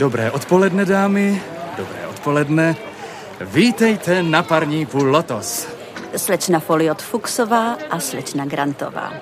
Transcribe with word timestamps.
Dobré 0.00 0.30
odpoledne, 0.32 0.88
dámy. 0.88 1.42
Dobré 1.76 2.06
odpoledne. 2.08 2.76
Vítejte 3.40 4.22
na 4.22 4.40
parníku 4.42 5.04
Lotos. 5.04 5.68
Slečna 6.16 6.56
Foliot 6.60 7.02
Fuxová 7.02 7.76
a 7.90 8.00
slečna 8.00 8.48
Grantová. 8.48 9.12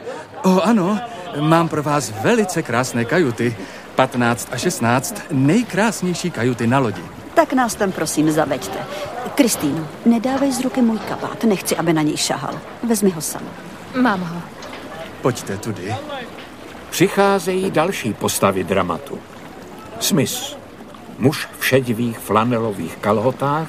O 0.47 0.63
ano, 0.63 0.99
mám 1.41 1.69
pro 1.69 1.83
vás 1.83 2.15
velice 2.23 2.63
krásné 2.63 3.05
kajuty. 3.05 3.57
15 3.95 4.49
a 4.53 4.57
16 4.57 5.23
nejkrásnější 5.31 6.31
kajuty 6.31 6.67
na 6.67 6.79
lodi. 6.79 7.03
Tak 7.35 7.53
nás 7.53 7.75
tam 7.75 7.93
prosím 7.93 8.31
zaveďte. 8.31 8.79
Kristýno, 9.35 9.89
nedávej 10.07 10.53
z 10.53 10.61
ruky 10.61 10.83
můj 10.83 10.99
kabát, 10.99 11.45
nechci, 11.45 11.77
aby 11.77 11.93
na 11.93 12.03
něj 12.03 12.17
šahal. 12.17 12.55
Vezmi 12.83 13.11
ho 13.11 13.21
sama. 13.21 13.51
Mám 14.01 14.21
ho. 14.21 14.43
Pojďte 15.23 15.57
tudy. 15.57 15.95
Přicházejí 16.91 17.71
další 17.71 18.15
postavy 18.15 18.65
dramatu. 18.65 19.19
Smith, 20.01 20.58
muž 21.19 21.49
v 21.59 21.67
šedivých 21.67 22.19
flanelových 22.19 22.97
kalhotách 22.97 23.69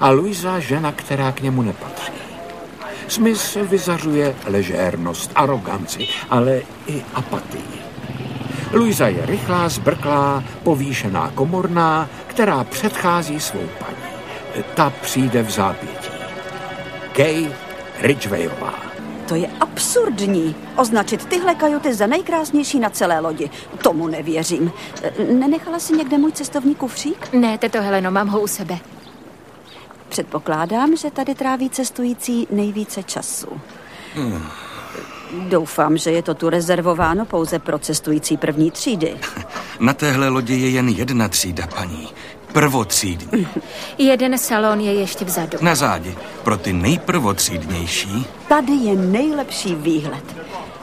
a 0.00 0.10
Luisa 0.10 0.58
žena, 0.58 0.92
která 0.92 1.32
k 1.32 1.40
němu 1.40 1.62
nepatří. 1.62 2.12
Smith 3.08 3.56
vyzařuje 3.56 4.34
ležérnost, 4.46 5.32
aroganci, 5.34 6.08
ale 6.30 6.60
i 6.86 7.02
apatii. 7.14 7.76
Luisa 8.72 9.08
je 9.08 9.26
rychlá, 9.26 9.68
zbrklá, 9.68 10.44
povýšená 10.62 11.30
komorná, 11.34 12.08
která 12.26 12.64
předchází 12.64 13.40
svou 13.40 13.68
paní. 13.78 14.64
Ta 14.74 14.90
přijde 14.90 15.42
v 15.42 15.50
zápětí. 15.50 16.10
Kay 17.12 17.46
Ridgwayová. 18.00 18.85
To 19.28 19.34
je 19.34 19.50
absurdní. 19.60 20.54
Označit 20.76 21.24
tyhle 21.24 21.54
kajuty 21.54 21.94
za 21.94 22.06
nejkrásnější 22.06 22.78
na 22.78 22.90
celé 22.90 23.20
lodi. 23.20 23.50
Tomu 23.82 24.06
nevěřím. 24.08 24.72
Nenechala 25.32 25.78
si 25.78 25.92
někde 25.96 26.18
můj 26.18 26.32
cestovní 26.32 26.74
kufřík? 26.74 27.32
Ne, 27.32 27.58
teto 27.58 27.82
Heleno, 27.82 28.10
mám 28.10 28.28
ho 28.28 28.40
u 28.40 28.46
sebe. 28.46 28.78
Předpokládám, 30.08 30.96
že 30.96 31.10
tady 31.10 31.34
tráví 31.34 31.70
cestující 31.70 32.46
nejvíce 32.50 33.02
času. 33.02 33.48
Doufám, 35.48 35.98
že 35.98 36.10
je 36.10 36.22
to 36.22 36.34
tu 36.34 36.48
rezervováno 36.50 37.24
pouze 37.26 37.58
pro 37.58 37.78
cestující 37.78 38.36
první 38.36 38.70
třídy. 38.70 39.16
Na 39.80 39.92
téhle 39.92 40.28
lodi 40.28 40.54
je 40.54 40.70
jen 40.70 40.88
jedna 40.88 41.28
třída, 41.28 41.66
paní. 41.66 42.08
Prvotřídní. 42.56 43.48
Jeden 43.98 44.38
salon 44.38 44.80
je 44.80 44.94
ještě 44.94 45.24
vzadu. 45.24 45.58
Na 45.60 45.74
zádi. 45.74 46.16
Pro 46.44 46.56
ty 46.56 46.72
nejprvotřídnější. 46.72 48.26
Tady 48.48 48.72
je 48.72 48.94
nejlepší 48.94 49.74
výhled. 49.74 50.24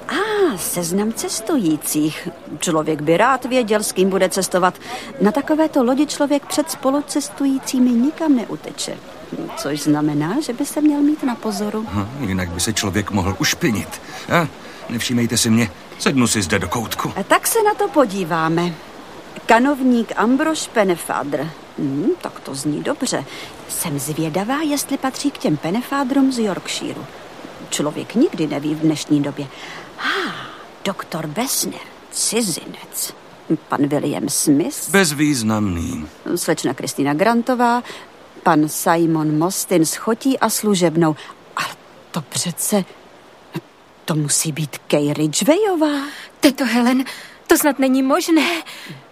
A 0.07 0.13
ah, 0.13 0.57
seznam 0.57 1.13
cestujících. 1.13 2.27
Člověk 2.59 3.01
by 3.01 3.17
rád 3.17 3.45
věděl, 3.45 3.83
s 3.83 3.91
kým 3.91 4.09
bude 4.09 4.29
cestovat. 4.29 4.73
Na 5.21 5.31
takovéto 5.31 5.83
lodi 5.83 6.05
člověk 6.05 6.45
před 6.45 6.71
spolucestujícími 6.71 7.89
nikam 7.89 8.35
neuteče. 8.35 8.97
Což 9.57 9.81
znamená, 9.81 10.41
že 10.41 10.53
by 10.53 10.65
se 10.65 10.81
měl 10.81 11.01
mít 11.01 11.23
na 11.23 11.35
pozoru. 11.35 11.85
Hm, 11.89 12.07
jinak 12.27 12.49
by 12.49 12.59
se 12.59 12.73
člověk 12.73 13.11
mohl 13.11 13.35
ušpinit. 13.39 14.01
A 14.33 14.47
nevšímejte 14.89 15.37
si 15.37 15.49
mě, 15.49 15.71
sednu 15.99 16.27
si 16.27 16.41
zde 16.41 16.59
do 16.59 16.67
koutku. 16.67 17.13
A 17.15 17.23
tak 17.23 17.47
se 17.47 17.63
na 17.63 17.73
to 17.73 17.87
podíváme. 17.87 18.73
Kanovník 19.45 20.11
Ambrož 20.15 20.67
Penefadr. 20.67 21.49
Hmm, 21.77 22.09
tak 22.21 22.39
to 22.39 22.55
zní 22.55 22.83
dobře. 22.83 23.25
Jsem 23.69 23.99
zvědavá, 23.99 24.61
jestli 24.61 24.97
patří 24.97 25.31
k 25.31 25.37
těm 25.37 25.57
Penefádrům 25.57 26.31
z 26.31 26.39
Yorkshireu. 26.39 27.05
Člověk 27.69 28.15
nikdy 28.15 28.47
neví 28.47 28.75
v 28.75 28.79
dnešní 28.79 29.21
době. 29.21 29.47
Ah, 29.99 30.31
doktor 30.85 31.27
Besner, 31.27 31.79
cizinec. 32.11 33.13
Pan 33.67 33.87
William 33.87 34.29
Smith. 34.29 34.89
Bezvýznamný. 34.89 36.07
Slečna 36.35 36.73
Kristýna 36.73 37.13
Grantová, 37.13 37.83
pan 38.43 38.69
Simon 38.69 39.37
Mostin 39.37 39.85
s 39.85 39.95
chotí 39.95 40.39
a 40.39 40.49
služebnou. 40.49 41.15
Ale 41.55 41.75
to 42.11 42.21
přece... 42.21 42.85
To 44.05 44.15
musí 44.15 44.51
být 44.51 44.77
Kay 44.87 45.13
Ridgwayová. 45.13 46.07
Teto 46.39 46.65
Helen, 46.65 47.03
to 47.53 47.57
snad 47.57 47.79
není 47.79 48.03
možné. 48.03 48.63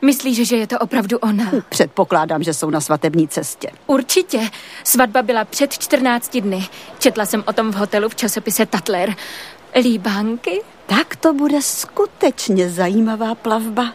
Myslíš, 0.02 0.48
že 0.48 0.56
je 0.58 0.68
to 0.68 0.80
opravdu 0.80 1.18
ona? 1.18 1.52
Předpokládám, 1.70 2.44
že 2.44 2.54
jsou 2.54 2.70
na 2.70 2.82
svatební 2.82 3.28
cestě. 3.28 3.72
Určitě. 3.88 4.50
Svatba 4.84 5.22
byla 5.22 5.46
před 5.46 5.74
14 5.74 6.38
dny. 6.38 6.68
Četla 7.00 7.26
jsem 7.26 7.44
o 7.48 7.54
tom 7.54 7.72
v 7.72 7.76
hotelu 7.76 8.10
v 8.10 8.16
časopise 8.16 8.66
Tatler. 8.66 9.16
Líbánky? 9.82 10.62
Tak 10.86 11.16
to 11.16 11.34
bude 11.34 11.62
skutečně 11.62 12.70
zajímavá 12.70 13.36
plavba. 13.36 13.94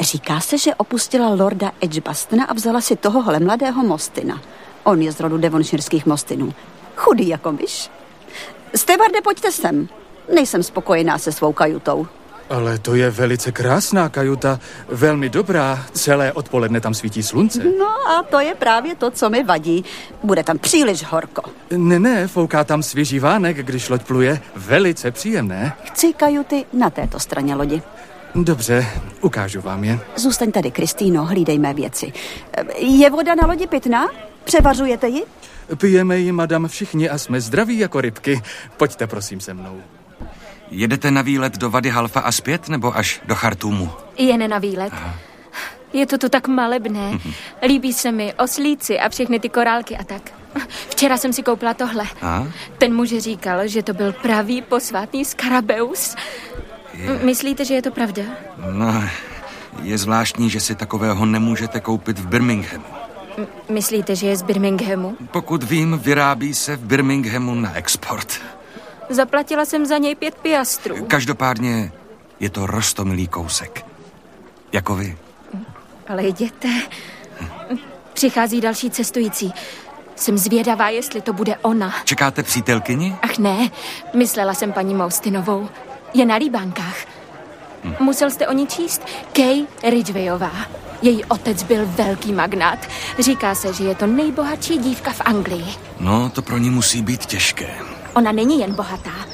Říká 0.00 0.40
se, 0.40 0.58
že 0.58 0.74
opustila 0.74 1.28
lorda 1.28 1.72
Edgebastona 1.80 2.44
a 2.44 2.52
vzala 2.52 2.80
si 2.80 2.96
tohohle 2.96 3.40
mladého 3.40 3.82
Mostina. 3.82 4.40
On 4.84 5.02
je 5.02 5.12
z 5.12 5.20
rodu 5.20 5.38
devonširských 5.38 6.06
Mostinů. 6.06 6.54
Chudý 6.96 7.28
jako 7.28 7.52
myš. 7.52 7.90
Stevarde, 8.74 9.20
pojďte 9.20 9.52
sem. 9.52 9.88
Nejsem 10.34 10.62
spokojená 10.62 11.18
se 11.18 11.32
svou 11.32 11.52
kajutou. 11.52 12.06
Ale 12.50 12.78
to 12.78 12.94
je 12.94 13.10
velice 13.10 13.52
krásná 13.52 14.08
kajuta, 14.08 14.60
velmi 14.88 15.28
dobrá. 15.28 15.86
Celé 15.92 16.32
odpoledne 16.32 16.80
tam 16.80 16.94
svítí 16.94 17.22
slunce. 17.22 17.62
No 17.78 17.86
a 17.86 18.22
to 18.22 18.40
je 18.40 18.54
právě 18.54 18.94
to, 18.94 19.10
co 19.10 19.30
mi 19.30 19.44
vadí. 19.44 19.84
Bude 20.22 20.44
tam 20.44 20.58
příliš 20.58 21.04
horko. 21.04 21.42
Ne, 21.76 21.98
ne, 21.98 22.28
fouká 22.28 22.64
tam 22.64 22.82
svěží 22.82 23.18
vánek, 23.18 23.56
když 23.56 23.88
loď 23.88 24.02
pluje. 24.02 24.40
Velice 24.56 25.10
příjemné. 25.10 25.72
Chci 25.84 26.12
kajuty 26.12 26.64
na 26.72 26.90
této 26.90 27.20
straně 27.20 27.54
lodi. 27.54 27.82
Dobře, 28.34 28.86
ukážu 29.20 29.60
vám 29.60 29.84
je. 29.84 29.98
Zůstaň 30.16 30.52
tady, 30.52 30.70
Kristýno, 30.70 31.24
hlídej 31.24 31.58
mé 31.58 31.74
věci. 31.74 32.12
Je 32.78 33.10
voda 33.10 33.34
na 33.34 33.46
lodi 33.46 33.66
pitná? 33.66 34.08
Převařujete 34.44 35.08
ji? 35.08 35.22
Pijeme 35.76 36.18
ji, 36.18 36.32
madam, 36.32 36.68
všichni 36.68 37.10
a 37.10 37.18
jsme 37.18 37.40
zdraví 37.40 37.78
jako 37.78 38.00
rybky. 38.00 38.42
Pojďte 38.76 39.06
prosím 39.06 39.40
se 39.40 39.54
mnou. 39.54 39.80
Jedete 40.72 41.10
na 41.10 41.22
výlet 41.22 41.58
do 41.58 41.70
Vady 41.70 41.90
Halfa 41.90 42.20
a 42.20 42.32
zpět, 42.32 42.68
nebo 42.68 42.96
až 42.96 43.20
do 43.24 43.34
Chartumu? 43.34 43.90
Jen 44.18 44.50
na 44.50 44.58
výlet. 44.58 44.92
Aha. 44.92 45.14
Je 45.92 46.06
to 46.06 46.18
tu 46.18 46.28
tak 46.28 46.48
malebné. 46.48 47.18
Líbí 47.66 47.92
se 47.92 48.12
mi 48.12 48.34
oslíci 48.34 48.98
a 49.00 49.08
všechny 49.08 49.40
ty 49.40 49.48
korálky 49.48 49.96
a 49.96 50.04
tak. 50.04 50.22
Včera 50.88 51.16
jsem 51.16 51.32
si 51.32 51.42
koupila 51.42 51.74
tohle. 51.74 52.04
A? 52.22 52.46
Ten 52.78 52.94
muž 52.94 53.08
říkal, 53.08 53.68
že 53.68 53.82
to 53.82 53.92
byl 53.92 54.12
pravý 54.12 54.62
posvátný 54.62 55.24
skarabeus. 55.24 56.16
Je. 56.94 57.18
Myslíte, 57.24 57.64
že 57.64 57.74
je 57.74 57.82
to 57.82 57.90
pravda? 57.90 58.22
No, 58.72 59.04
je 59.82 59.98
zvláštní, 59.98 60.50
že 60.50 60.60
si 60.60 60.74
takového 60.74 61.26
nemůžete 61.26 61.80
koupit 61.80 62.18
v 62.18 62.26
Birminghamu. 62.26 62.84
M- 63.38 63.46
myslíte, 63.68 64.16
že 64.16 64.26
je 64.26 64.36
z 64.36 64.42
Birminghamu? 64.42 65.16
Pokud 65.30 65.62
vím, 65.62 65.98
vyrábí 65.98 66.54
se 66.54 66.76
v 66.76 66.80
Birminghamu 66.84 67.54
na 67.54 67.74
export. 67.74 68.40
Zaplatila 69.08 69.64
jsem 69.64 69.86
za 69.86 69.98
něj 69.98 70.14
pět 70.14 70.34
piastrů. 70.34 71.04
Každopádně 71.06 71.92
je 72.40 72.50
to 72.50 72.66
rostomilý 72.66 73.28
kousek. 73.28 73.84
Jako 74.72 74.94
vy. 74.94 75.16
Ale 76.08 76.24
jděte. 76.26 76.68
Přichází 78.12 78.60
další 78.60 78.90
cestující. 78.90 79.52
Jsem 80.16 80.38
zvědavá, 80.38 80.88
jestli 80.88 81.20
to 81.20 81.32
bude 81.32 81.56
ona. 81.62 81.94
Čekáte 82.04 82.42
přítelkyni? 82.42 83.16
Ach 83.22 83.38
ne, 83.38 83.70
myslela 84.14 84.54
jsem 84.54 84.72
paní 84.72 84.94
Moustinovou. 84.94 85.68
Je 86.14 86.26
na 86.26 86.36
líbánkách. 86.36 86.96
Hm. 87.84 87.94
Musel 88.00 88.30
jste 88.30 88.48
o 88.48 88.52
ní 88.52 88.66
číst? 88.66 89.02
Kay 89.32 89.66
Ridgwayová. 89.82 90.52
Její 91.02 91.24
otec 91.24 91.62
byl 91.62 91.86
velký 91.86 92.32
magnát. 92.32 92.78
Říká 93.18 93.54
se, 93.54 93.72
že 93.72 93.84
je 93.84 93.94
to 93.94 94.06
nejbohatší 94.06 94.78
dívka 94.78 95.12
v 95.12 95.20
Anglii. 95.20 95.66
No, 96.00 96.30
to 96.30 96.42
pro 96.42 96.58
ní 96.58 96.70
musí 96.70 97.02
být 97.02 97.26
těžké. 97.26 97.74
Ona 98.14 98.32
není 98.32 98.60
jen 98.60 98.74
bohatá, 98.74 99.26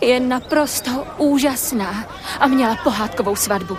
je 0.00 0.20
naprosto 0.20 1.06
úžasná 1.18 2.04
a 2.40 2.46
měla 2.46 2.76
pohádkovou 2.84 3.36
svatbu. 3.36 3.78